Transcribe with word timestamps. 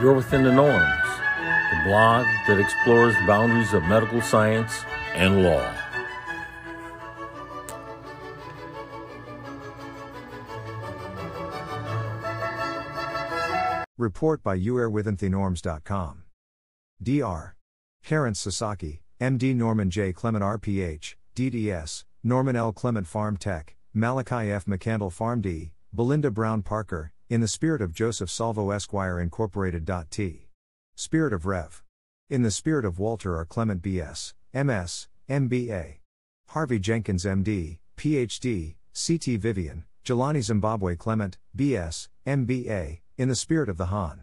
You're 0.00 0.14
Within 0.14 0.44
the 0.44 0.52
Norms, 0.52 1.08
the 1.72 1.80
blog 1.84 2.24
that 2.46 2.60
explores 2.60 3.16
the 3.16 3.26
boundaries 3.26 3.72
of 3.72 3.82
medical 3.82 4.22
science 4.22 4.84
and 5.12 5.42
law. 5.42 5.74
Report 13.96 14.40
by 14.44 14.56
youarewithinthenorms.com. 14.56 16.22
Dr. 17.02 17.56
Terence 18.04 18.38
Sasaki, 18.38 19.02
MD 19.20 19.52
Norman 19.52 19.90
J. 19.90 20.12
Clement 20.12 20.44
RPH, 20.44 21.16
DDS, 21.34 22.04
Norman 22.22 22.54
L. 22.54 22.72
Clement 22.72 23.08
PharmTech, 23.08 23.70
Malachi 23.92 24.52
F. 24.52 24.64
McCandle 24.66 25.12
PharmD, 25.12 25.72
Belinda 25.92 26.30
Brown 26.30 26.62
Parker, 26.62 27.10
in 27.30 27.42
the 27.42 27.48
spirit 27.48 27.82
of 27.82 27.92
Joseph 27.92 28.30
Salvo 28.30 28.70
Esquire 28.70 29.20
Incorporated. 29.20 29.90
T. 30.08 30.48
Spirit 30.94 31.34
of 31.34 31.44
Rev. 31.44 31.82
In 32.30 32.40
the 32.40 32.50
spirit 32.50 32.86
of 32.86 32.98
Walter 32.98 33.36
R. 33.36 33.44
Clement 33.44 33.82
BS, 33.82 34.32
MS, 34.54 35.08
MBA. 35.28 35.96
Harvey 36.48 36.78
Jenkins 36.78 37.26
MD, 37.26 37.80
PhD, 37.98 38.76
CT 38.94 39.38
Vivian, 39.38 39.84
Jelani 40.06 40.40
Zimbabwe 40.40 40.96
Clement, 40.96 41.36
BS, 41.54 42.08
MBA, 42.26 43.00
in 43.18 43.28
the 43.28 43.34
spirit 43.34 43.68
of 43.68 43.76
the 43.76 43.86
Han. 43.86 44.22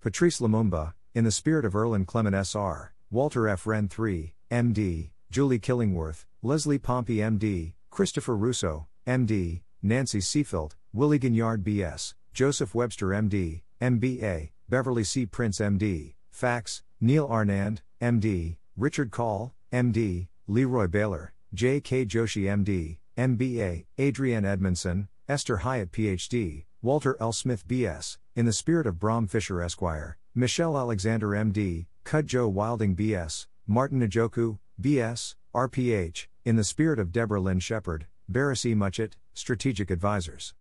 Patrice 0.00 0.38
Lumumba, 0.38 0.94
in 1.16 1.24
the 1.24 1.32
spirit 1.32 1.64
of 1.64 1.74
Erland 1.74 2.06
Clement 2.06 2.36
SR, 2.36 2.94
Walter 3.10 3.48
F. 3.48 3.66
Wren 3.66 3.88
III, 3.98 4.34
MD, 4.52 5.10
Julie 5.32 5.58
Killingworth, 5.58 6.26
Leslie 6.42 6.78
Pompey 6.78 7.16
MD, 7.16 7.72
Christopher 7.90 8.36
Russo, 8.36 8.86
MD, 9.04 9.62
Nancy 9.82 10.20
Seafield, 10.20 10.76
Willie 10.92 11.18
Gignard 11.18 11.64
BS, 11.64 12.14
Joseph 12.36 12.74
Webster 12.74 13.06
MD, 13.06 13.62
MBA, 13.80 14.50
Beverly 14.68 15.04
C. 15.04 15.24
Prince 15.24 15.58
MD, 15.58 16.16
Fax, 16.30 16.82
Neil 17.00 17.26
Anand, 17.26 17.78
MD, 18.02 18.58
Richard 18.76 19.10
Call, 19.10 19.54
MD, 19.72 20.28
Leroy 20.46 20.86
Baylor, 20.86 21.32
J.K. 21.54 22.04
Joshi 22.04 22.42
MD, 22.42 22.98
MBA, 23.16 23.86
Adrienne 23.98 24.44
Edmondson, 24.44 25.08
Esther 25.26 25.56
Hyatt 25.64 25.90
PhD, 25.90 26.66
Walter 26.82 27.16
L. 27.20 27.32
Smith 27.32 27.66
BS, 27.66 28.18
in 28.34 28.44
the 28.44 28.52
spirit 28.52 28.86
of 28.86 28.98
Brom 28.98 29.26
Fisher 29.26 29.62
Esquire, 29.62 30.18
Michelle 30.34 30.76
Alexander 30.76 31.28
MD, 31.28 31.86
Cud 32.04 32.26
Joe 32.26 32.48
Wilding 32.48 32.94
BS, 32.94 33.46
Martin 33.66 34.06
Njoku, 34.06 34.58
BS, 34.78 35.36
RPH, 35.54 36.26
in 36.44 36.56
the 36.56 36.64
spirit 36.64 36.98
of 36.98 37.12
Deborah 37.12 37.40
Lynn 37.40 37.60
Shepard, 37.60 38.08
Barris 38.28 38.66
E. 38.66 38.74
Muchett, 38.74 39.14
Strategic 39.32 39.90
Advisors. 39.90 40.52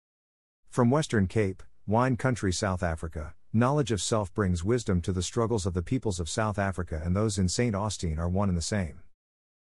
From 0.75 0.89
Western 0.89 1.27
Cape, 1.27 1.63
Wine 1.87 2.17
Country, 2.17 2.51
South 2.51 2.83
Africa, 2.83 3.33
knowledge 3.53 3.93
of 3.93 4.01
self 4.01 4.33
brings 4.33 4.61
wisdom 4.61 4.99
to 5.03 5.13
the 5.13 5.23
struggles 5.23 5.65
of 5.65 5.73
the 5.73 5.81
peoples 5.81 6.19
of 6.19 6.27
South 6.27 6.59
Africa 6.59 7.01
and 7.01 7.15
those 7.15 7.37
in 7.37 7.47
St. 7.47 7.73
Augustine 7.73 8.19
are 8.19 8.27
one 8.27 8.49
and 8.49 8.57
the 8.57 8.61
same. 8.61 8.99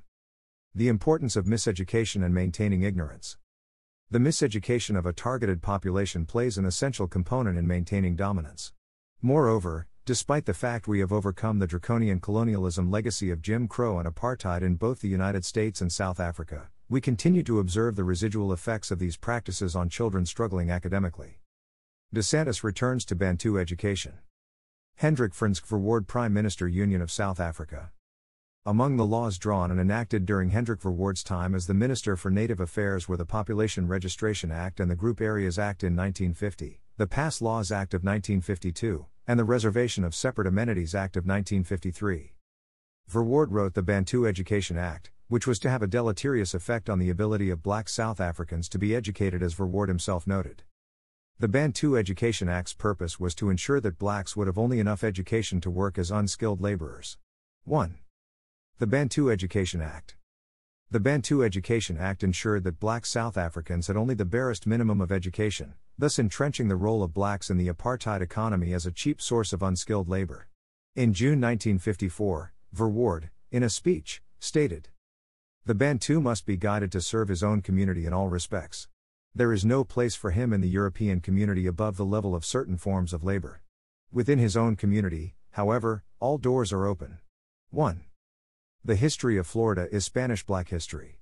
The 0.74 0.88
importance 0.88 1.36
of 1.36 1.46
miseducation 1.46 2.24
and 2.24 2.34
maintaining 2.34 2.82
ignorance. 2.82 3.36
The 4.10 4.18
miseducation 4.18 4.98
of 4.98 5.06
a 5.06 5.12
targeted 5.12 5.62
population 5.62 6.26
plays 6.26 6.58
an 6.58 6.66
essential 6.66 7.08
component 7.08 7.58
in 7.58 7.66
maintaining 7.66 8.16
dominance. 8.16 8.74
Moreover, 9.22 9.86
despite 10.04 10.44
the 10.44 10.52
fact 10.52 10.86
we 10.86 11.00
have 11.00 11.12
overcome 11.12 11.58
the 11.58 11.66
draconian 11.66 12.20
colonialism 12.20 12.90
legacy 12.90 13.30
of 13.30 13.40
Jim 13.40 13.66
Crow 13.66 13.98
and 13.98 14.06
apartheid 14.06 14.60
in 14.60 14.74
both 14.74 15.00
the 15.00 15.08
United 15.08 15.46
States 15.46 15.80
and 15.80 15.90
South 15.90 16.20
Africa, 16.20 16.68
we 16.90 17.00
continue 17.00 17.42
to 17.42 17.58
observe 17.58 17.96
the 17.96 18.04
residual 18.04 18.52
effects 18.52 18.90
of 18.90 18.98
these 18.98 19.16
practices 19.16 19.74
on 19.74 19.88
children 19.88 20.26
struggling 20.26 20.70
academically. 20.70 21.38
DeSantis 22.14 22.62
returns 22.62 23.04
to 23.06 23.16
Bantu 23.16 23.58
education. 23.58 24.12
Hendrik 24.98 25.32
Frensch 25.32 25.60
Verwoerd 25.60 26.06
Prime 26.06 26.32
Minister 26.32 26.68
Union 26.68 27.02
of 27.02 27.10
South 27.10 27.40
Africa. 27.40 27.90
Among 28.64 28.96
the 28.96 29.04
laws 29.04 29.36
drawn 29.36 29.72
and 29.72 29.80
enacted 29.80 30.24
during 30.24 30.50
Hendrik 30.50 30.80
Verwoerd's 30.80 31.24
time 31.24 31.56
as 31.56 31.66
the 31.66 31.74
Minister 31.74 32.14
for 32.16 32.30
Native 32.30 32.60
Affairs 32.60 33.08
were 33.08 33.16
the 33.16 33.26
Population 33.26 33.88
Registration 33.88 34.52
Act 34.52 34.78
and 34.78 34.88
the 34.88 34.94
Group 34.94 35.20
Areas 35.20 35.58
Act 35.58 35.82
in 35.82 35.96
1950, 35.96 36.80
the 36.98 37.08
Pass 37.08 37.42
Laws 37.42 37.72
Act 37.72 37.94
of 37.94 38.04
1952, 38.04 39.06
and 39.26 39.36
the 39.36 39.42
Reservation 39.42 40.04
of 40.04 40.14
Separate 40.14 40.46
Amenities 40.46 40.94
Act 40.94 41.16
of 41.16 41.26
1953. 41.26 42.34
Verwoerd 43.10 43.48
wrote 43.50 43.74
the 43.74 43.82
Bantu 43.82 44.24
Education 44.24 44.78
Act, 44.78 45.10
which 45.26 45.48
was 45.48 45.58
to 45.58 45.68
have 45.68 45.82
a 45.82 45.88
deleterious 45.88 46.54
effect 46.54 46.88
on 46.88 47.00
the 47.00 47.10
ability 47.10 47.50
of 47.50 47.60
black 47.60 47.88
South 47.88 48.20
Africans 48.20 48.68
to 48.68 48.78
be 48.78 48.94
educated 48.94 49.42
as 49.42 49.56
Verwoerd 49.56 49.88
himself 49.88 50.28
noted. 50.28 50.62
The 51.40 51.48
Bantu 51.48 51.96
Education 51.96 52.48
Act's 52.48 52.74
purpose 52.74 53.18
was 53.18 53.34
to 53.34 53.50
ensure 53.50 53.80
that 53.80 53.98
blacks 53.98 54.36
would 54.36 54.46
have 54.46 54.56
only 54.56 54.78
enough 54.78 55.02
education 55.02 55.60
to 55.62 55.70
work 55.70 55.98
as 55.98 56.12
unskilled 56.12 56.60
laborers. 56.60 57.18
1. 57.64 57.96
The 58.78 58.86
Bantu 58.86 59.32
Education 59.32 59.82
Act. 59.82 60.14
The 60.92 61.00
Bantu 61.00 61.42
Education 61.42 61.98
Act 61.98 62.22
ensured 62.22 62.62
that 62.62 62.78
black 62.78 63.04
South 63.04 63.36
Africans 63.36 63.88
had 63.88 63.96
only 63.96 64.14
the 64.14 64.24
barest 64.24 64.64
minimum 64.64 65.00
of 65.00 65.10
education, 65.10 65.74
thus 65.98 66.20
entrenching 66.20 66.68
the 66.68 66.76
role 66.76 67.02
of 67.02 67.12
blacks 67.12 67.50
in 67.50 67.56
the 67.56 67.66
apartheid 67.66 68.20
economy 68.20 68.72
as 68.72 68.86
a 68.86 68.92
cheap 68.92 69.20
source 69.20 69.52
of 69.52 69.60
unskilled 69.60 70.08
labor. 70.08 70.46
In 70.94 71.12
June 71.12 71.40
1954, 71.40 72.52
Verwoerd, 72.72 73.30
in 73.50 73.64
a 73.64 73.68
speech, 73.68 74.22
stated 74.38 74.88
The 75.66 75.74
Bantu 75.74 76.20
must 76.20 76.46
be 76.46 76.56
guided 76.56 76.92
to 76.92 77.00
serve 77.00 77.26
his 77.26 77.42
own 77.42 77.60
community 77.60 78.06
in 78.06 78.12
all 78.12 78.28
respects. 78.28 78.86
There 79.36 79.52
is 79.52 79.64
no 79.64 79.82
place 79.82 80.14
for 80.14 80.30
him 80.30 80.52
in 80.52 80.60
the 80.60 80.68
European 80.68 81.18
community 81.18 81.66
above 81.66 81.96
the 81.96 82.04
level 82.04 82.36
of 82.36 82.44
certain 82.44 82.76
forms 82.76 83.12
of 83.12 83.24
labor. 83.24 83.62
Within 84.12 84.38
his 84.38 84.56
own 84.56 84.76
community, 84.76 85.34
however, 85.50 86.04
all 86.20 86.38
doors 86.38 86.72
are 86.72 86.86
open. 86.86 87.18
1. 87.70 88.04
The 88.84 88.94
history 88.94 89.36
of 89.36 89.48
Florida 89.48 89.88
is 89.90 90.04
Spanish 90.04 90.46
Black 90.46 90.68
history. 90.68 91.18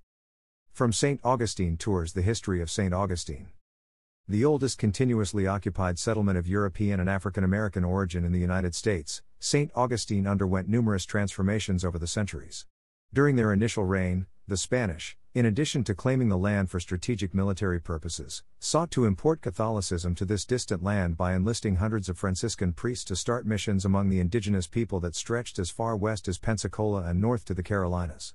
From 0.75 0.93
St. 0.93 1.21
Augustine 1.25 1.79
Tours 1.79 2.13
The 2.13 2.21
History 2.21 2.61
of 2.61 2.71
St. 2.71 2.93
Augustine. 2.93 3.49
The 4.29 4.45
oldest 4.45 4.77
continuously 4.77 5.47
occupied 5.47 5.99
settlement 5.99 6.37
of 6.37 6.47
European 6.47 7.01
and 7.01 7.09
African 7.09 7.45
American 7.45 7.83
origin 7.83 8.27
in 8.27 8.33
the 8.33 8.39
United 8.39 8.75
States, 8.75 9.23
St. 9.41 9.71
Augustine 9.75 10.27
underwent 10.27 10.69
numerous 10.69 11.07
transformations 11.07 11.83
over 11.83 11.99
the 11.99 12.07
centuries. 12.07 12.67
During 13.11 13.37
their 13.37 13.55
initial 13.55 13.87
reign, 13.87 14.27
the 14.47 14.59
Spanish, 14.59 15.17
in 15.35 15.47
addition 15.47 15.83
to 15.83 15.95
claiming 15.95 16.29
the 16.29 16.37
land 16.37 16.69
for 16.69 16.79
strategic 16.79 17.33
military 17.33 17.81
purposes, 17.81 18.43
sought 18.59 18.91
to 18.91 19.07
import 19.07 19.41
Catholicism 19.41 20.15
to 20.15 20.27
this 20.27 20.45
distant 20.45 20.83
land 20.83 21.17
by 21.17 21.35
enlisting 21.35 21.77
hundreds 21.77 22.11
of 22.11 22.19
Franciscan 22.19 22.73
priests 22.75 23.05
to 23.07 23.17
start 23.17 23.47
missions 23.47 23.87
among 23.87 24.11
the 24.11 24.21
indigenous 24.21 24.67
people 24.67 25.01
that 25.01 25.15
stretched 25.15 25.59
as 25.59 25.71
far 25.71 25.97
west 25.97 26.29
as 26.29 26.37
Pensacola 26.37 27.05
and 27.05 27.19
north 27.19 27.47
to 27.47 27.55
the 27.55 27.63
Carolinas. 27.63 28.35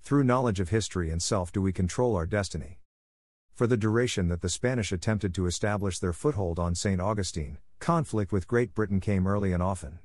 Through 0.00 0.24
knowledge 0.24 0.58
of 0.58 0.70
history 0.70 1.10
and 1.10 1.22
self 1.22 1.52
do 1.52 1.62
we 1.62 1.72
control 1.72 2.16
our 2.16 2.26
destiny. 2.26 2.80
For 3.54 3.68
the 3.68 3.76
duration 3.76 4.28
that 4.28 4.42
the 4.42 4.48
Spanish 4.48 4.90
attempted 4.90 5.32
to 5.34 5.46
establish 5.46 6.00
their 6.00 6.12
foothold 6.12 6.58
on 6.58 6.74
St. 6.74 7.00
Augustine, 7.00 7.58
conflict 7.78 8.32
with 8.32 8.48
Great 8.48 8.74
Britain 8.74 9.00
came 9.00 9.26
early 9.28 9.52
and 9.52 9.62
often. 9.62 10.00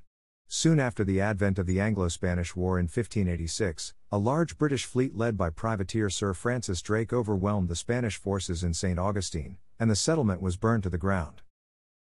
Soon 0.54 0.82
after 0.82 1.06
the 1.06 1.22
advent 1.22 1.58
of 1.60 1.66
the 1.66 1.80
Anglo 1.80 2.10
Spanish 2.10 2.58
War 2.58 2.78
in 2.78 2.84
1586, 2.84 3.94
a 4.12 4.18
large 4.18 4.58
British 4.58 4.84
fleet 4.84 5.16
led 5.16 5.38
by 5.38 5.50
privateer 5.50 6.10
Sir 6.10 6.34
Francis 6.34 6.82
Drake 6.82 7.14
overwhelmed 7.14 7.70
the 7.70 7.76
Spanish 7.78 8.18
forces 8.18 8.62
in 8.62 8.74
St. 8.74 9.00
Augustine, 9.00 9.60
and 9.80 9.90
the 9.90 9.96
settlement 9.96 10.42
was 10.42 10.58
burned 10.58 10.84
to 10.84 10.90
the 10.90 10.98
ground. 10.98 11.42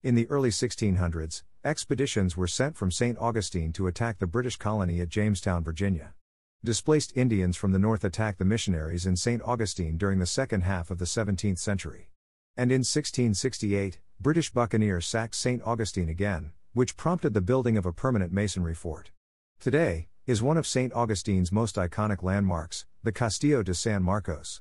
In 0.05 0.14
the 0.14 0.31
early 0.31 0.50
1600s, 0.50 1.43
expeditions 1.64 2.37
were 2.37 2.46
sent 2.46 2.76
from 2.76 2.93
St. 2.93 3.19
Augustine 3.19 3.73
to 3.73 3.88
attack 3.88 4.20
the 4.20 4.26
British 4.29 4.56
colony 4.56 5.00
at 5.00 5.08
Jamestown, 5.08 5.64
Virginia. 5.64 6.14
Displaced 6.62 7.17
Indians 7.17 7.56
from 7.56 7.73
the 7.73 7.79
north 7.81 8.05
attacked 8.05 8.38
the 8.38 8.44
missionaries 8.44 9.05
in 9.05 9.17
St. 9.17 9.43
Augustine 9.43 9.96
during 9.96 10.20
the 10.20 10.26
second 10.26 10.61
half 10.61 10.93
of 10.93 10.99
the 10.99 11.06
17th 11.06 11.58
century. 11.58 12.12
And 12.56 12.70
in 12.70 12.82
1668, 12.82 13.99
British 14.20 14.52
buccaneers 14.52 15.08
sacked 15.08 15.34
St. 15.34 15.61
Augustine 15.64 16.08
again, 16.08 16.52
which 16.78 16.96
prompted 16.96 17.34
the 17.34 17.40
building 17.40 17.76
of 17.76 17.84
a 17.84 17.92
permanent 17.92 18.32
masonry 18.32 18.72
fort. 18.72 19.10
Today, 19.58 20.06
is 20.28 20.40
one 20.40 20.56
of 20.56 20.64
St. 20.64 20.92
Augustine's 20.92 21.50
most 21.50 21.75
iconic 21.75 22.22
landmarks, 22.22 22.86
the 23.02 23.10
Castillo 23.10 23.64
de 23.64 23.75
San 23.75 24.00
Marcos. 24.00 24.60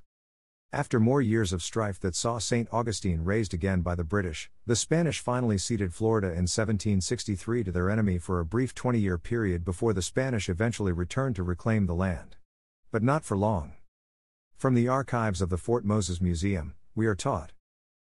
After 0.73 0.99
more 0.99 1.21
years 1.21 1.53
of 1.53 1.61
strife 1.61 1.99
that 1.99 2.15
saw 2.15 2.39
St. 2.39 2.67
Augustine 2.71 3.23
raised 3.23 3.53
again 3.53 3.81
by 3.81 3.93
the 3.93 4.03
British, 4.03 4.49
the 4.65 4.75
Spanish 4.75 5.19
finally 5.19 5.59
ceded 5.59 5.93
Florida 5.93 6.29
in 6.29 6.49
1763 6.49 7.65
to 7.65 7.71
their 7.71 7.87
enemy 7.87 8.17
for 8.17 8.39
a 8.39 8.45
brief 8.45 8.73
20 8.73 8.97
year 8.97 9.19
period 9.19 9.63
before 9.63 9.93
the 9.93 10.01
Spanish 10.01 10.49
eventually 10.49 10.91
returned 10.91 11.35
to 11.35 11.43
reclaim 11.43 11.85
the 11.85 11.93
land. 11.93 12.35
But 12.91 13.03
not 13.03 13.25
for 13.25 13.37
long. 13.37 13.73
From 14.55 14.73
the 14.73 14.87
archives 14.87 15.39
of 15.39 15.51
the 15.51 15.57
Fort 15.59 15.85
Moses 15.85 16.19
Museum, 16.19 16.73
we 16.95 17.05
are 17.05 17.13
taught. 17.13 17.51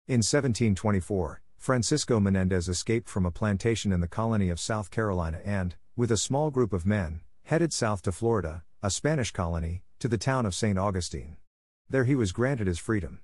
In 0.07 0.19
1724, 0.19 1.42
Francisco 1.60 2.22
Menendez 2.22 2.70
escaped 2.70 3.10
from 3.10 3.26
a 3.26 3.32
plantation 3.32 3.92
in 3.92 4.00
the 4.00 4.08
colony 4.08 4.50
of 4.50 4.62
South 4.62 4.90
Carolina 4.90 5.42
and, 5.44 5.76
with 5.94 6.10
a 6.10 6.16
small 6.16 6.52
group 6.52 6.72
of 6.72 6.86
men, 6.86 7.20
headed 7.44 7.74
south 7.74 8.02
to 8.04 8.14
Florida, 8.14 8.64
a 8.82 8.90
Spanish 8.90 9.32
colony, 9.32 9.84
to 10.00 10.08
the 10.08 10.18
town 10.18 10.46
of 10.46 10.56
St. 10.56 10.80
Augustine. 10.80 11.36
There 11.90 12.06
he 12.06 12.16
was 12.16 12.32
granted 12.32 12.68
his 12.68 12.80
freedom. 12.80 13.20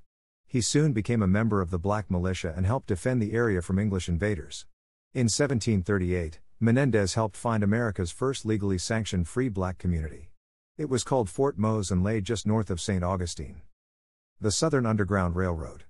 He 0.45 0.59
soon 0.59 0.91
became 0.91 1.21
a 1.21 1.27
member 1.27 1.61
of 1.61 1.71
the 1.71 1.79
Black 1.79 2.11
Militia 2.11 2.53
and 2.57 2.65
helped 2.65 2.87
defend 2.87 3.21
the 3.21 3.31
area 3.31 3.61
from 3.61 3.79
English 3.79 4.09
invaders. 4.09 4.65
In 5.13 5.27
1738, 5.27 6.39
Menendez 6.59 7.13
helped 7.13 7.37
find 7.37 7.63
America's 7.63 8.11
first 8.11 8.45
legally 8.45 8.77
sanctioned 8.77 9.29
free 9.29 9.47
black 9.47 9.77
community. 9.77 10.29
It 10.77 10.89
was 10.89 11.05
called 11.05 11.29
Fort 11.29 11.57
Mose 11.57 11.89
and 11.89 12.03
lay 12.03 12.19
just 12.19 12.45
north 12.45 12.69
of 12.69 12.81
St. 12.81 13.01
Augustine. 13.01 13.61
The 14.41 14.51
Southern 14.51 14.85
Underground 14.85 15.37
Railroad. 15.37 15.85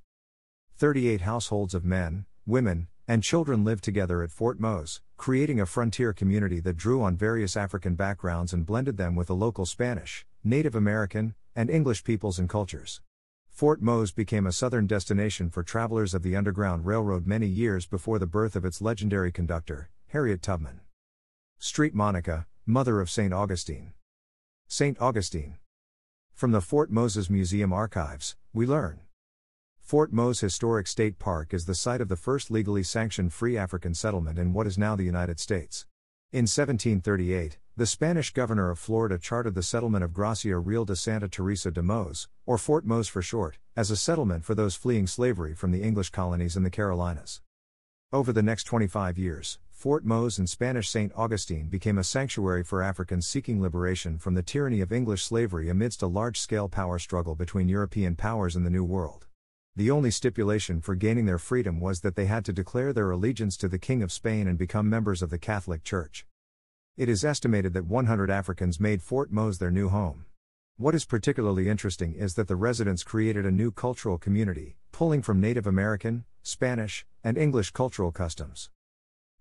38 0.77 1.21
households 1.21 1.73
of 1.73 1.83
men, 1.83 2.27
women, 2.45 2.87
and 3.07 3.23
children 3.23 3.63
lived 3.63 3.83
together 3.83 4.21
at 4.23 4.31
Fort 4.31 4.59
Mose, 4.59 5.01
creating 5.17 5.59
a 5.59 5.65
frontier 5.65 6.13
community 6.13 6.59
that 6.59 6.77
drew 6.77 7.01
on 7.01 7.15
various 7.15 7.55
African 7.57 7.95
backgrounds 7.95 8.53
and 8.53 8.65
blended 8.65 8.97
them 8.97 9.15
with 9.15 9.27
the 9.27 9.35
local 9.35 9.65
Spanish, 9.65 10.25
Native 10.43 10.75
American, 10.75 11.35
and 11.55 11.69
English 11.69 12.03
peoples 12.03 12.37
and 12.37 12.49
cultures. 12.49 13.01
Fort 13.49 13.81
Mose 13.81 14.11
became 14.11 14.45
a 14.45 14.51
southern 14.51 14.85
destination 14.85 15.49
for 15.49 15.63
travelers 15.63 16.13
of 16.13 16.23
the 16.23 16.35
Underground 16.35 16.85
Railroad 16.85 17.25
many 17.25 17.47
years 17.47 17.87
before 17.87 18.19
the 18.19 18.27
birth 18.27 18.55
of 18.55 18.65
its 18.65 18.81
legendary 18.81 19.31
conductor, 19.31 19.89
Harriet 20.07 20.41
Tubman. 20.41 20.81
Street 21.57 21.95
Monica, 21.95 22.47
mother 22.65 22.99
of 22.99 23.09
St. 23.09 23.33
Augustine. 23.33 23.93
St. 24.67 24.99
Augustine. 24.99 25.55
From 26.33 26.51
the 26.51 26.61
Fort 26.61 26.91
Moses 26.91 27.29
Museum 27.29 27.71
archives, 27.71 28.35
we 28.53 28.65
learn. 28.65 29.04
Fort 29.85 30.11
Mose 30.11 30.39
Historic 30.39 30.87
State 30.87 31.19
Park 31.19 31.53
is 31.53 31.67
the 31.67 31.75
site 31.75 32.01
of 32.01 32.07
the 32.07 32.15
first 32.15 32.49
legally 32.49 32.81
sanctioned 32.81 33.31
free 33.31 33.55
African 33.55 33.93
settlement 33.93 34.39
in 34.39 34.51
what 34.51 34.65
is 34.65 34.79
now 34.79 34.95
the 34.95 35.03
United 35.03 35.39
States. 35.39 35.85
In 36.31 36.47
1738, 36.47 37.59
the 37.77 37.85
Spanish 37.85 38.33
governor 38.33 38.71
of 38.71 38.79
Florida 38.79 39.19
chartered 39.19 39.53
the 39.53 39.61
settlement 39.61 40.03
of 40.03 40.11
Gracia 40.11 40.57
Real 40.57 40.85
de 40.85 40.95
Santa 40.95 41.27
Teresa 41.27 41.69
de 41.69 41.83
Mose, 41.83 42.27
or 42.47 42.57
Fort 42.57 42.83
Mose 42.83 43.07
for 43.07 43.21
short, 43.21 43.59
as 43.75 43.91
a 43.91 43.95
settlement 43.95 44.43
for 44.43 44.55
those 44.55 44.73
fleeing 44.73 45.05
slavery 45.05 45.53
from 45.53 45.69
the 45.69 45.83
English 45.83 46.09
colonies 46.09 46.57
in 46.57 46.63
the 46.63 46.71
Carolinas. 46.71 47.41
Over 48.11 48.33
the 48.33 48.41
next 48.41 48.63
25 48.63 49.19
years, 49.19 49.59
Fort 49.69 50.03
Mose 50.03 50.39
and 50.39 50.49
Spanish 50.49 50.89
St. 50.89 51.11
Augustine 51.15 51.67
became 51.67 51.99
a 51.99 52.03
sanctuary 52.03 52.63
for 52.63 52.81
Africans 52.81 53.27
seeking 53.27 53.61
liberation 53.61 54.17
from 54.17 54.33
the 54.33 54.41
tyranny 54.41 54.81
of 54.81 54.91
English 54.91 55.23
slavery 55.23 55.69
amidst 55.69 56.01
a 56.01 56.07
large 56.07 56.39
scale 56.39 56.67
power 56.67 56.97
struggle 56.97 57.35
between 57.35 57.69
European 57.69 58.15
powers 58.15 58.55
in 58.55 58.63
the 58.63 58.71
New 58.71 58.83
World. 58.83 59.27
The 59.77 59.91
only 59.91 60.09
stipulation 60.09 60.79
for 60.79 60.95
gaining 60.95 61.25
their 61.25 61.37
freedom 61.37 61.81
was 61.81 61.99
that 61.99 62.15
they 62.15 62.27
had 62.27 62.45
to 62.45 62.53
declare 62.53 62.93
their 62.93 63.11
allegiance 63.11 63.57
to 63.57 63.67
the 63.67 63.77
King 63.77 64.01
of 64.01 64.11
Spain 64.11 64.47
and 64.47 64.57
become 64.57 64.89
members 64.89 65.21
of 65.21 65.29
the 65.29 65.37
Catholic 65.37 65.83
Church. 65.83 66.25
It 66.95 67.09
is 67.09 67.25
estimated 67.25 67.73
that 67.73 67.85
100 67.85 68.31
Africans 68.31 68.79
made 68.79 69.01
Fort 69.01 69.33
Mose 69.33 69.57
their 69.57 69.71
new 69.71 69.89
home. 69.89 70.27
What 70.77 70.95
is 70.95 71.03
particularly 71.03 71.67
interesting 71.67 72.13
is 72.13 72.35
that 72.35 72.47
the 72.47 72.55
residents 72.55 73.03
created 73.03 73.45
a 73.45 73.51
new 73.51 73.69
cultural 73.69 74.17
community, 74.17 74.77
pulling 74.93 75.21
from 75.21 75.41
Native 75.41 75.67
American, 75.67 76.23
Spanish, 76.41 77.05
and 77.21 77.37
English 77.37 77.71
cultural 77.71 78.13
customs. 78.13 78.69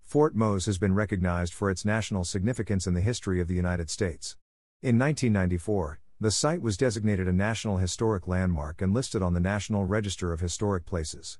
Fort 0.01 0.35
Mose 0.35 0.65
has 0.65 0.77
been 0.77 0.93
recognized 0.93 1.53
for 1.53 1.69
its 1.69 1.85
national 1.85 2.25
significance 2.25 2.85
in 2.87 2.93
the 2.93 2.99
history 2.99 3.39
of 3.39 3.47
the 3.47 3.55
United 3.55 3.89
States. 3.89 4.35
In 4.81 4.99
1994, 4.99 5.99
the 6.19 6.31
site 6.31 6.61
was 6.61 6.77
designated 6.77 7.27
a 7.27 7.33
National 7.33 7.77
Historic 7.77 8.25
Landmark 8.25 8.81
and 8.81 8.93
listed 8.93 9.21
on 9.21 9.33
the 9.33 9.39
National 9.41 9.83
Register 9.83 10.31
of 10.31 10.39
Historic 10.39 10.85
Places. 10.85 11.39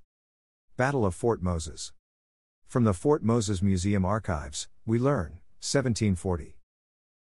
Battle 0.75 1.05
of 1.05 1.15
Fort 1.15 1.41
Moses. 1.41 1.93
From 2.67 2.83
the 2.83 2.93
Fort 2.93 3.23
Moses 3.23 3.61
Museum 3.61 4.03
archives, 4.03 4.67
we 4.85 4.99
learn 4.99 5.39
1740. 5.61 6.57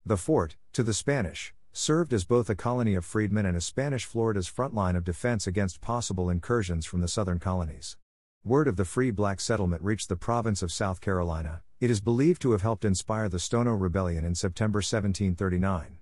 The 0.05 0.15
fort, 0.15 0.57
to 0.73 0.83
the 0.83 0.93
Spanish, 0.93 1.55
served 1.73 2.13
as 2.13 2.23
both 2.23 2.51
a 2.51 2.55
colony 2.55 2.93
of 2.93 3.03
freedmen 3.03 3.47
and 3.47 3.57
a 3.57 3.61
Spanish 3.61 4.05
Florida's 4.05 4.47
front 4.47 4.75
line 4.75 4.95
of 4.95 5.03
defense 5.03 5.47
against 5.47 5.81
possible 5.81 6.29
incursions 6.29 6.85
from 6.85 7.01
the 7.01 7.07
southern 7.07 7.39
colonies. 7.39 7.97
Word 8.43 8.67
of 8.67 8.75
the 8.75 8.85
free 8.85 9.09
black 9.09 9.39
settlement 9.39 9.81
reached 9.81 10.07
the 10.07 10.15
province 10.15 10.61
of 10.61 10.71
South 10.71 11.01
Carolina. 11.01 11.63
It 11.79 11.89
is 11.89 11.99
believed 11.99 12.43
to 12.43 12.51
have 12.51 12.61
helped 12.61 12.85
inspire 12.85 13.27
the 13.27 13.39
Stono 13.39 13.73
Rebellion 13.73 14.23
in 14.23 14.35
September 14.35 14.77
1739. 14.77 15.98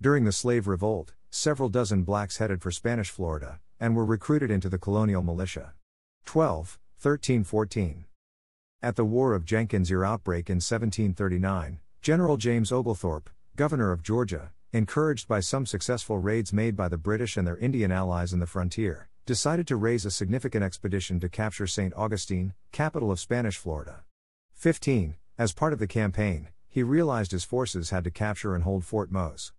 During 0.00 0.22
the 0.22 0.30
slave 0.30 0.68
revolt, 0.68 1.14
several 1.28 1.68
dozen 1.68 2.04
blacks 2.04 2.36
headed 2.36 2.62
for 2.62 2.70
Spanish 2.70 3.10
Florida 3.10 3.58
and 3.80 3.96
were 3.96 4.04
recruited 4.04 4.48
into 4.48 4.68
the 4.68 4.78
colonial 4.78 5.22
militia. 5.22 5.74
12, 6.24 6.78
13, 7.00 7.42
14. 7.42 8.04
At 8.80 8.94
the 8.94 9.04
War 9.04 9.34
of 9.34 9.44
Jenkins' 9.44 9.90
Ear 9.90 10.04
outbreak 10.04 10.48
in 10.48 10.58
1739, 10.58 11.80
General 12.00 12.36
James 12.36 12.70
Oglethorpe, 12.70 13.28
governor 13.56 13.90
of 13.90 14.04
Georgia, 14.04 14.52
encouraged 14.72 15.26
by 15.26 15.40
some 15.40 15.66
successful 15.66 16.18
raids 16.18 16.52
made 16.52 16.76
by 16.76 16.86
the 16.86 16.96
British 16.96 17.36
and 17.36 17.44
their 17.44 17.56
Indian 17.56 17.90
allies 17.90 18.32
in 18.32 18.38
the 18.38 18.46
frontier, 18.46 19.08
decided 19.26 19.66
to 19.66 19.74
raise 19.74 20.06
a 20.06 20.12
significant 20.12 20.62
expedition 20.62 21.18
to 21.18 21.28
capture 21.28 21.66
St. 21.66 21.92
Augustine, 21.96 22.54
capital 22.70 23.10
of 23.10 23.18
Spanish 23.18 23.56
Florida. 23.56 24.04
15. 24.54 25.16
As 25.36 25.52
part 25.52 25.72
of 25.72 25.80
the 25.80 25.88
campaign, 25.88 26.50
he 26.68 26.84
realized 26.84 27.32
his 27.32 27.42
forces 27.42 27.90
had 27.90 28.04
to 28.04 28.12
capture 28.12 28.54
and 28.54 28.62
hold 28.62 28.84
Fort 28.84 29.10
Mose. 29.10 29.50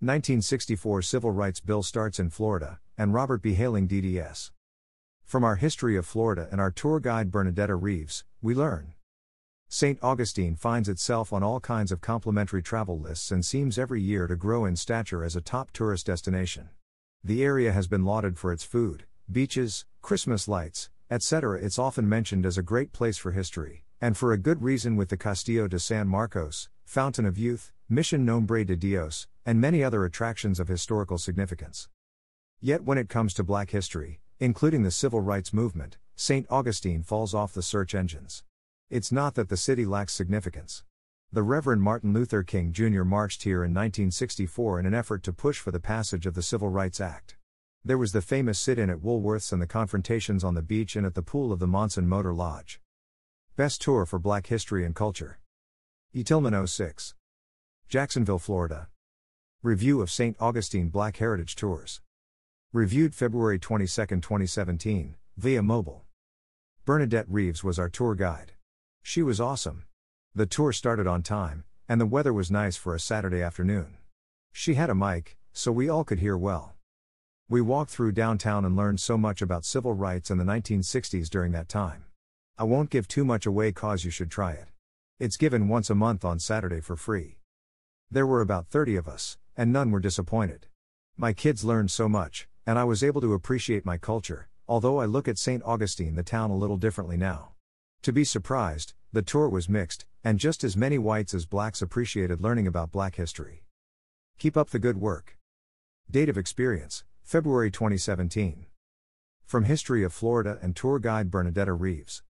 1964 0.01 1.01
Civil 1.01 1.31
Rights 1.31 1.59
Bill 1.59 1.81
starts 1.81 2.19
in 2.19 2.29
Florida, 2.29 2.79
and 2.95 3.11
Robert 3.11 3.41
B. 3.41 3.55
Hayling 3.55 3.87
DDS. 3.87 4.51
From 5.27 5.43
our 5.43 5.55
history 5.55 5.97
of 5.97 6.05
Florida 6.05 6.47
and 6.51 6.61
our 6.61 6.71
tour 6.71 7.01
guide 7.01 7.31
Bernadetta 7.31 7.75
Reeves, 7.75 8.23
we 8.47 8.55
learn. 8.55 8.93
St. 9.67 9.99
Augustine 10.01 10.55
finds 10.55 10.87
itself 10.87 11.33
on 11.33 11.43
all 11.43 11.59
kinds 11.59 11.91
of 11.91 11.99
complimentary 11.99 12.63
travel 12.63 12.97
lists 12.97 13.29
and 13.29 13.45
seems 13.45 13.77
every 13.77 14.01
year 14.01 14.25
to 14.25 14.37
grow 14.37 14.63
in 14.63 14.77
stature 14.77 15.21
as 15.21 15.35
a 15.35 15.41
top 15.41 15.69
tourist 15.71 16.05
destination. 16.05 16.69
The 17.21 17.43
area 17.43 17.73
has 17.73 17.89
been 17.89 18.05
lauded 18.05 18.37
for 18.37 18.53
its 18.53 18.63
food, 18.63 19.03
beaches, 19.29 19.83
Christmas 20.01 20.47
lights, 20.47 20.89
etc. 21.11 21.59
It's 21.59 21.77
often 21.77 22.07
mentioned 22.07 22.45
as 22.45 22.57
a 22.57 22.61
great 22.63 22.93
place 22.93 23.17
for 23.17 23.33
history, 23.33 23.83
and 23.99 24.15
for 24.15 24.31
a 24.31 24.37
good 24.37 24.63
reason 24.63 24.95
with 24.95 25.09
the 25.09 25.17
Castillo 25.17 25.67
de 25.67 25.77
San 25.77 26.07
Marcos, 26.07 26.69
Fountain 26.85 27.25
of 27.25 27.37
Youth, 27.37 27.73
Mission 27.89 28.23
Nombre 28.23 28.63
de 28.63 28.77
Dios, 28.77 29.27
and 29.45 29.59
many 29.59 29.83
other 29.83 30.05
attractions 30.05 30.57
of 30.57 30.69
historical 30.69 31.17
significance. 31.17 31.89
Yet 32.61 32.85
when 32.85 32.97
it 32.97 33.09
comes 33.09 33.33
to 33.33 33.43
black 33.43 33.71
history, 33.71 34.21
including 34.39 34.83
the 34.83 34.91
civil 34.91 35.19
rights 35.19 35.51
movement, 35.51 35.97
St. 36.19 36.47
Augustine 36.49 37.03
falls 37.03 37.35
off 37.35 37.53
the 37.53 37.61
search 37.61 37.93
engines. 37.93 38.43
It's 38.89 39.11
not 39.11 39.35
that 39.35 39.49
the 39.49 39.55
city 39.55 39.85
lacks 39.85 40.13
significance. 40.15 40.83
The 41.31 41.43
Reverend 41.43 41.83
Martin 41.83 42.11
Luther 42.11 42.41
King 42.41 42.73
Jr. 42.73 43.03
marched 43.03 43.43
here 43.43 43.63
in 43.63 43.71
1964 43.71 44.79
in 44.79 44.87
an 44.87 44.95
effort 44.95 45.21
to 45.21 45.31
push 45.31 45.59
for 45.59 45.69
the 45.69 45.79
passage 45.79 46.25
of 46.25 46.33
the 46.33 46.41
Civil 46.41 46.69
Rights 46.69 46.99
Act. 46.99 47.37
There 47.85 47.99
was 47.99 48.13
the 48.13 48.23
famous 48.23 48.57
sit 48.57 48.79
in 48.79 48.89
at 48.89 48.99
Woolworth's 48.99 49.51
and 49.51 49.61
the 49.61 49.67
confrontations 49.67 50.43
on 50.43 50.55
the 50.55 50.63
beach 50.63 50.95
and 50.95 51.05
at 51.05 51.13
the 51.13 51.21
pool 51.21 51.51
of 51.51 51.59
the 51.59 51.67
Monson 51.67 52.09
Motor 52.09 52.33
Lodge. 52.33 52.81
Best 53.55 53.79
Tour 53.83 54.07
for 54.07 54.17
Black 54.17 54.47
History 54.47 54.83
and 54.83 54.95
Culture. 54.95 55.37
Etilman 56.15 56.67
06. 56.67 57.13
Jacksonville, 57.87 58.39
Florida. 58.39 58.87
Review 59.61 60.01
of 60.01 60.09
St. 60.09 60.35
Augustine 60.39 60.89
Black 60.89 61.17
Heritage 61.17 61.55
Tours. 61.55 62.01
Reviewed 62.73 63.13
February 63.13 63.59
22, 63.59 63.85
2017, 63.85 65.15
via 65.37 65.61
mobile. 65.61 66.06
Bernadette 66.87 67.25
Reeves 67.27 67.65
was 67.65 67.77
our 67.77 67.89
tour 67.89 68.15
guide. 68.15 68.53
She 69.03 69.21
was 69.21 69.41
awesome. 69.41 69.83
The 70.33 70.45
tour 70.45 70.71
started 70.71 71.05
on 71.05 71.21
time, 71.21 71.65
and 71.89 71.99
the 71.99 72.05
weather 72.05 72.31
was 72.31 72.49
nice 72.49 72.77
for 72.77 72.95
a 72.95 72.99
Saturday 72.99 73.41
afternoon. 73.41 73.97
She 74.53 74.75
had 74.75 74.89
a 74.89 74.95
mic, 74.95 75.35
so 75.51 75.69
we 75.69 75.89
all 75.89 76.05
could 76.05 76.19
hear 76.19 76.37
well. 76.37 76.75
We 77.49 77.59
walked 77.59 77.91
through 77.91 78.13
downtown 78.13 78.63
and 78.63 78.77
learned 78.77 79.01
so 79.01 79.17
much 79.17 79.41
about 79.41 79.65
civil 79.65 79.95
rights 79.95 80.31
in 80.31 80.37
the 80.37 80.45
1960s 80.45 81.29
during 81.29 81.51
that 81.51 81.67
time. 81.67 82.05
I 82.57 82.63
won't 82.63 82.89
give 82.89 83.09
too 83.09 83.25
much 83.25 83.45
away 83.45 83.73
cause 83.73 84.05
you 84.05 84.09
should 84.09 84.31
try 84.31 84.53
it. 84.53 84.69
It's 85.19 85.35
given 85.35 85.67
once 85.67 85.89
a 85.89 85.93
month 85.93 86.23
on 86.23 86.39
Saturday 86.39 86.79
for 86.79 86.95
free. 86.95 87.39
There 88.09 88.25
were 88.25 88.39
about 88.39 88.67
30 88.67 88.95
of 88.95 89.09
us, 89.09 89.37
and 89.57 89.73
none 89.73 89.91
were 89.91 89.99
disappointed. 89.99 90.67
My 91.17 91.33
kids 91.33 91.65
learned 91.65 91.91
so 91.91 92.07
much, 92.07 92.47
and 92.65 92.79
I 92.79 92.85
was 92.85 93.03
able 93.03 93.19
to 93.19 93.33
appreciate 93.33 93.85
my 93.85 93.97
culture, 93.97 94.47
although 94.67 94.99
I 94.99 95.05
look 95.05 95.27
at 95.27 95.37
St. 95.37 95.63
Augustine 95.63 96.15
the 96.15 96.23
town 96.23 96.49
a 96.49 96.55
little 96.55 96.77
differently 96.77 97.17
now. 97.17 97.53
To 98.03 98.11
be 98.11 98.23
surprised, 98.23 98.93
the 99.11 99.21
tour 99.21 99.49
was 99.49 99.69
mixed, 99.69 100.05
and 100.23 100.39
just 100.39 100.63
as 100.63 100.75
many 100.75 100.97
whites 100.97 101.33
as 101.33 101.45
blacks 101.45 101.81
appreciated 101.81 102.41
learning 102.41 102.67
about 102.67 102.91
black 102.91 103.15
history. 103.15 103.63
Keep 104.37 104.57
up 104.57 104.69
the 104.69 104.79
good 104.79 104.97
work. 104.97 105.37
Date 106.11 106.29
of 106.29 106.37
experience 106.37 107.03
February 107.23 107.71
2017. 107.71 108.65
From 109.45 109.63
History 109.63 110.03
of 110.03 110.13
Florida 110.13 110.59
and 110.61 110.75
tour 110.75 110.99
guide 110.99 111.31
Bernadetta 111.31 111.73
Reeves. 111.73 112.23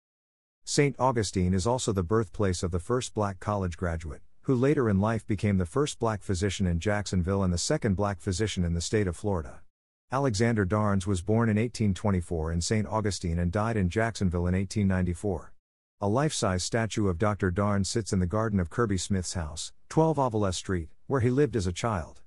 St. 0.64 0.96
Augustine 1.00 1.54
is 1.54 1.66
also 1.66 1.92
the 1.92 2.04
birthplace 2.04 2.62
of 2.62 2.72
the 2.72 2.80
first 2.80 3.14
black 3.14 3.40
college 3.40 3.78
graduate, 3.78 4.22
who 4.42 4.56
later 4.56 4.90
in 4.90 5.00
life 5.00 5.26
became 5.26 5.58
the 5.58 5.66
first 5.66 6.00
black 6.00 6.22
physician 6.22 6.68
in 6.68 6.80
Jacksonville 6.80 7.44
and 7.44 7.54
the 7.54 7.58
second 7.58 7.96
black 7.96 8.20
physician 8.22 8.64
in 8.64 8.74
the 8.74 8.82
state 8.82 9.08
of 9.08 9.16
Florida. 9.16 9.62
Alexander 10.12 10.66
Darnes 10.66 11.06
was 11.06 11.22
born 11.22 11.50
in 11.50 11.58
1824 11.58 12.52
in 12.52 12.62
St. 12.62 12.88
Augustine 12.88 13.40
and 13.40 13.52
died 13.52 13.76
in 13.76 13.90
Jacksonville 13.90 14.48
in 14.48 14.54
1894. 14.56 15.54
A 16.00 16.08
life 16.08 16.34
size 16.34 16.64
statue 16.64 17.08
of 17.08 17.18
Dr. 17.18 17.52
Darnes 17.52 17.88
sits 17.88 18.14
in 18.14 18.20
the 18.20 18.26
garden 18.26 18.60
of 18.60 18.70
Kirby 18.70 18.98
Smith's 18.98 19.34
house, 19.34 19.74
12 19.90 20.18
Avila 20.18 20.54
Street, 20.54 20.90
where 21.08 21.22
he 21.22 21.30
lived 21.30 21.56
as 21.56 21.68
a 21.68 21.74
child. 21.74 22.22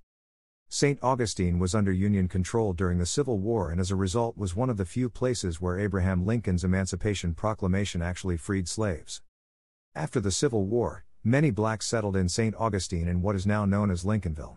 St. 0.69 0.99
Augustine 1.03 1.59
was 1.59 1.75
under 1.75 1.93
Union 1.93 2.29
control 2.29 2.73
during 2.73 2.99
the 2.99 3.07
Civil 3.07 3.39
War 3.39 3.71
and 3.71 3.81
as 3.81 3.91
a 3.91 3.97
result 3.97 4.37
was 4.37 4.55
one 4.55 4.71
of 4.71 4.77
the 4.77 4.85
few 4.85 5.09
places 5.09 5.61
where 5.61 5.79
Abraham 5.79 6.27
Lincoln's 6.27 6.65
Emancipation 6.65 7.35
Proclamation 7.35 8.03
actually 8.03 8.37
freed 8.37 8.69
slaves. 8.69 9.23
After 9.95 10.21
the 10.21 10.31
Civil 10.31 10.67
War, 10.67 11.05
Many 11.23 11.51
blacks 11.51 11.85
settled 11.85 12.17
in 12.17 12.31
St. 12.31 12.55
Augustine 12.57 13.07
in 13.07 13.21
what 13.21 13.37
is 13.37 13.47
now 13.47 13.67
known 13.67 13.91
as 13.91 14.05
Lincolnville. 14.05 14.57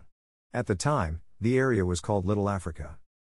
At 0.54 0.66
the 0.66 0.74
time, 0.74 1.20
the 1.38 1.58
area 1.58 1.84
was 1.84 2.00
called 2.00 2.24
Little 2.24 2.48
Africa. 2.48 2.96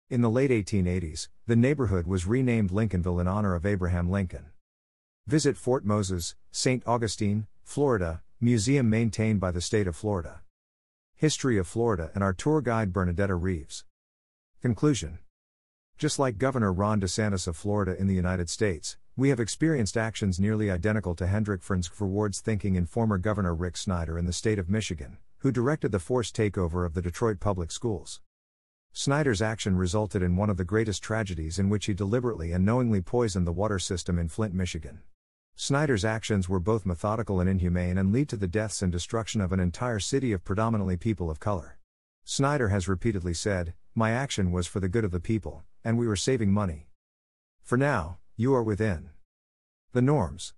In 0.10 0.22
the 0.22 0.30
late 0.30 0.52
1880s, 0.52 1.28
the 1.48 1.58
neighborhood 1.58 2.08
was 2.08 2.26
renamed 2.26 2.72
Lincolnville 2.72 3.20
in 3.20 3.28
honor 3.28 3.56
of 3.56 3.66
Abraham 3.66 4.10
Lincoln. 4.10 4.46
Visit 5.26 5.58
Fort 5.58 5.84
Moses, 5.84 6.34
St. 6.50 6.82
Augustine, 6.88 7.48
Florida, 7.66 8.22
museum 8.40 8.90
maintained 8.90 9.42
by 9.42 9.52
the 9.52 9.60
state 9.60 9.86
of 9.86 9.98
Florida. 9.98 10.44
History 11.16 11.58
of 11.58 11.68
Florida 11.68 12.10
and 12.16 12.24
our 12.24 12.32
tour 12.32 12.62
guide 12.62 12.94
Bernadetta 12.94 13.36
Reeves. 13.36 13.84
Conclusion 14.62 15.20
Just 15.98 16.20
like 16.20 16.38
Governor 16.38 16.72
Ron 16.72 17.02
DeSantis 17.02 17.46
of 17.46 17.58
Florida 17.58 17.94
in 18.00 18.08
the 18.08 18.16
United 18.16 18.50
States, 18.50 18.96
we 19.18 19.28
have 19.28 19.42
experienced 19.42 19.98
actions 19.98 20.40
nearly 20.40 20.72
identical 20.72 21.16
to 21.16 21.28
Hendrik 21.28 21.64
Verwoerd's 21.64 22.40
thinking 22.40 22.76
in 22.76 22.86
former 22.86 23.18
Governor 23.18 23.54
Rick 23.54 23.76
Snyder 23.76 24.18
in 24.18 24.26
the 24.26 24.32
state 24.32 24.58
of 24.58 24.70
Michigan, 24.70 25.18
who 25.40 25.52
directed 25.52 25.92
the 25.92 26.00
forced 26.00 26.34
takeover 26.34 26.86
of 26.86 26.94
the 26.94 27.02
Detroit 27.02 27.42
public 27.42 27.72
schools. 27.72 28.22
Snyder's 28.94 29.42
action 29.42 29.76
resulted 29.76 30.22
in 30.22 30.36
one 30.36 30.50
of 30.50 30.58
the 30.58 30.64
greatest 30.64 31.04
tragedies 31.04 31.60
in 31.60 31.70
which 31.70 31.86
he 31.86 31.94
deliberately 31.94 32.52
and 32.52 32.66
knowingly 32.66 33.02
poisoned 33.02 33.46
the 33.46 33.52
water 33.52 33.80
system 33.80 34.18
in 34.18 34.28
Flint, 34.28 34.54
Michigan. 34.54 35.02
Snyder's 35.56 36.06
actions 36.06 36.48
were 36.48 36.60
both 36.60 36.86
methodical 36.86 37.40
and 37.40 37.50
inhumane 37.50 37.98
and 37.98 38.12
lead 38.12 38.30
to 38.30 38.38
the 38.38 38.48
deaths 38.48 38.82
and 38.82 38.92
destruction 38.92 39.42
of 39.42 39.52
an 39.52 39.60
entire 39.60 40.00
city 40.00 40.32
of 40.32 40.44
predominantly 40.44 40.98
people 40.98 41.30
of 41.30 41.40
color. 41.40 41.78
Snyder 42.24 42.70
has 42.70 42.88
repeatedly 42.88 43.34
said, 43.34 43.74
My 43.96 44.12
action 44.12 44.52
was 44.52 44.68
for 44.68 44.80
the 44.80 44.90
good 44.90 45.04
of 45.04 45.12
the 45.12 45.20
people, 45.20 45.64
and 45.84 45.98
we 45.98 46.08
were 46.08 46.16
saving 46.16 46.52
money. 46.52 46.90
For 47.64 47.78
now, 47.78 48.20
you 48.36 48.54
are 48.54 48.62
within 48.62 49.10
the 49.94 50.02
norms. 50.02 50.54